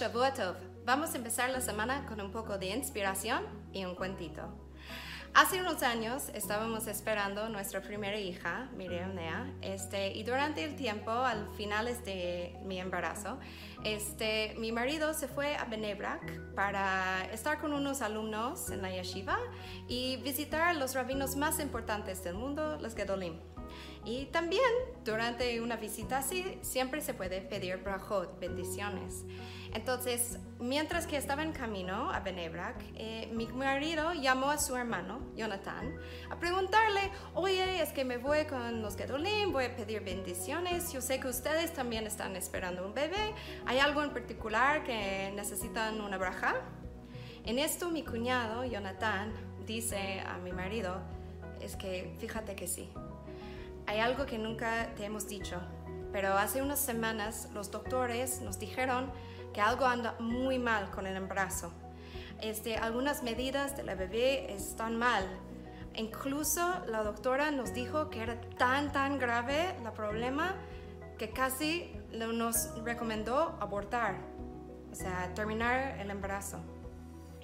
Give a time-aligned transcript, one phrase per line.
[0.00, 0.56] Shavua Tov.
[0.86, 4.40] Vamos a empezar la semana con un poco de inspiración y un cuentito.
[5.34, 11.10] Hace unos años estábamos esperando nuestra primera hija, Miriam Nea, este, y durante el tiempo,
[11.10, 13.38] al finales de mi embarazo,
[13.84, 19.36] este, mi marido se fue a Benebrak para estar con unos alumnos en la yeshiva
[19.86, 23.38] y visitar los rabinos más importantes del mundo, los Gedolim.
[24.04, 24.62] Y también
[25.04, 29.24] durante una visita así siempre se puede pedir brachot, bendiciones.
[29.72, 35.20] Entonces, mientras que estaba en camino a Benebrak, eh, mi marido llamó a su hermano,
[35.36, 35.94] Jonathan,
[36.28, 41.00] a preguntarle, oye, es que me voy con los Gedolim, voy a pedir bendiciones, yo
[41.00, 43.34] sé que ustedes también están esperando un bebé,
[43.66, 46.56] ¿hay algo en particular que necesitan una braja?
[47.44, 49.32] En esto mi cuñado, Jonathan,
[49.66, 51.00] dice a mi marido,
[51.60, 52.90] es que fíjate que sí,
[53.90, 55.60] hay algo que nunca te hemos dicho,
[56.12, 59.10] pero hace unas semanas los doctores nos dijeron
[59.52, 61.72] que algo anda muy mal con el embarazo.
[62.40, 65.24] Este, algunas medidas de la bebé están mal.
[65.96, 70.54] Incluso la doctora nos dijo que era tan, tan grave el problema
[71.18, 74.14] que casi nos recomendó abortar,
[74.92, 76.60] o sea, terminar el embarazo.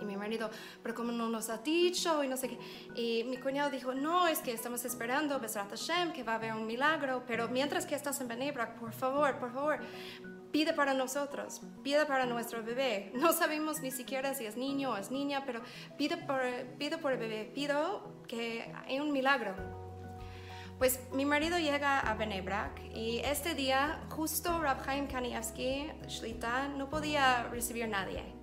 [0.00, 0.50] Y mi marido,
[0.82, 2.58] pero como no nos ha dicho y no sé qué.
[2.94, 6.52] Y mi cuñado dijo, no, es que estamos esperando, Besrat Hashem, que va a haber
[6.52, 9.78] un milagro, pero mientras que estás en Benebrak, por favor, por favor,
[10.50, 13.12] pide para nosotros, pide para nuestro bebé.
[13.14, 15.60] No sabemos ni siquiera si es niño o es niña, pero
[15.96, 16.40] pide por,
[16.78, 19.54] pide por el bebé, pido que hay un milagro.
[20.78, 25.06] Pues mi marido llega a Benebrak y este día justo Rab Chaim
[26.08, 28.33] Shlita, no podía recibir nadie.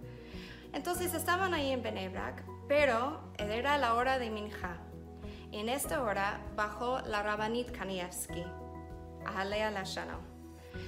[0.73, 4.77] Entonces estaban ahí en Benebrak, pero era la hora de Minja.
[5.52, 8.44] En esta hora bajó la Rabanit Kanievski,
[9.25, 10.19] a Alea Lashano.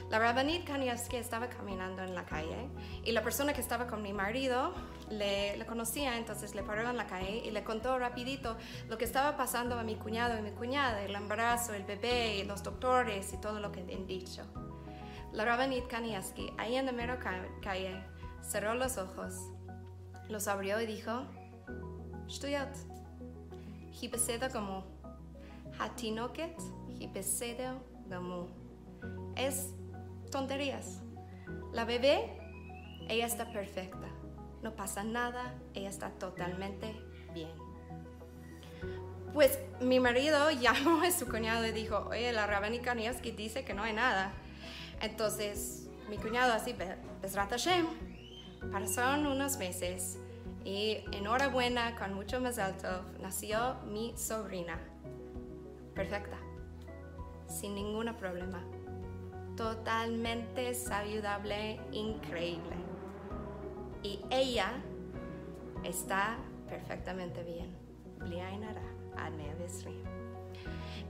[0.09, 2.69] La Rabanit Kanievski estaba caminando en la calle
[3.03, 4.73] y la persona que estaba con mi marido
[5.09, 8.55] le, le, conocía, entonces le paró en la calle y le contó rapidito
[8.87, 12.43] lo que estaba pasando a mi cuñado y mi cuñada, el embarazo, el bebé, y
[12.43, 14.43] los doctores y todo lo que han dicho.
[15.33, 17.19] La Rabanit Kanievski, ahí en la mera
[17.61, 18.01] calle,
[18.41, 19.52] cerró los ojos
[20.33, 21.25] los abrió y dijo,
[22.27, 22.75] Shtuyat,
[24.01, 24.83] hipeseda como,
[25.79, 26.57] hatinoket,
[26.99, 27.77] hipeseda
[28.09, 28.49] como.
[29.35, 29.73] Es
[30.31, 31.01] tonterías.
[31.71, 32.37] La bebé,
[33.07, 34.07] ella está perfecta.
[34.63, 36.95] No pasa nada, ella está totalmente
[37.33, 37.51] bien.
[39.33, 43.75] Pues mi marido llamó a su cuñado y dijo, oye, la Rabanika Nievski dice que
[43.75, 44.33] no hay nada.
[44.99, 46.75] Entonces, mi cuñado así,
[47.21, 47.85] Besrat Hashem,
[48.71, 50.19] Pasaron unos meses
[50.63, 52.87] y enhorabuena, con mucho más alto,
[53.21, 54.79] nació mi sobrina.
[55.93, 56.37] Perfecta,
[57.47, 58.63] sin ningún problema.
[59.55, 62.75] Totalmente saludable, increíble.
[64.01, 64.81] Y ella
[65.83, 66.37] está
[66.67, 67.83] perfectamente bien.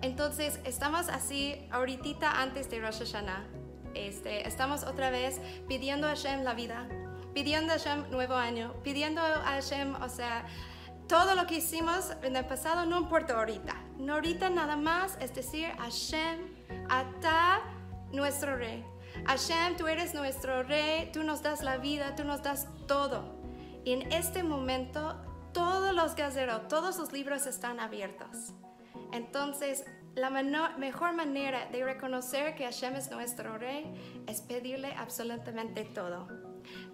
[0.01, 3.45] Entonces, estamos así ahorita antes de Rosh Hashanah.
[3.93, 6.87] Este, estamos otra vez pidiendo a Hashem la vida,
[7.33, 10.45] pidiendo a Hashem nuevo año, pidiendo a Hashem, o sea,
[11.07, 13.75] todo lo que hicimos en el pasado no importa ahorita.
[13.97, 16.39] No ahorita nada más, es decir, Hashem,
[16.89, 17.61] ata
[18.11, 18.85] nuestro rey.
[19.25, 23.35] Hashem, tú eres nuestro rey, tú nos das la vida, tú nos das todo.
[23.83, 25.15] Y en este momento,
[25.53, 28.53] todos los gazeros, todos los libros están abiertos.
[29.11, 33.93] Entonces, la mejor manera de reconocer que Hashem es nuestro rey
[34.27, 36.52] es pedirle absolutamente todo.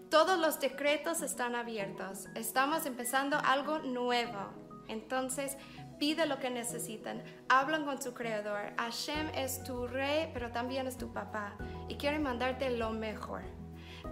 [0.09, 2.27] Todos los decretos están abiertos.
[2.35, 4.39] Estamos empezando algo nuevo.
[4.87, 5.55] Entonces,
[5.99, 7.23] pide lo que necesitan.
[7.47, 8.73] Hablan con su creador.
[8.77, 11.55] Hashem es tu rey, pero también es tu papá.
[11.87, 13.43] Y quiere mandarte lo mejor.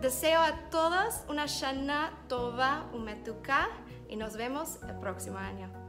[0.02, 3.70] Deseo a todos una Shana Tova Umetuka
[4.08, 5.87] y nos vemos el próximo año.